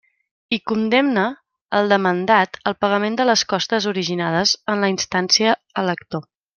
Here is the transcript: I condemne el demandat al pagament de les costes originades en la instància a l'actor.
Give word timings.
I 0.55 0.57
condemne 0.69 1.25
el 1.81 1.91
demandat 1.91 2.59
al 2.71 2.77
pagament 2.87 3.21
de 3.21 3.29
les 3.33 3.45
costes 3.55 3.91
originades 3.95 4.59
en 4.75 4.87
la 4.87 4.95
instància 4.99 5.57
a 5.83 5.89
l'actor. 5.91 6.31